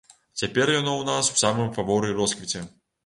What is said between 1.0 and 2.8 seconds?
нас у самым фаворы і росквіце.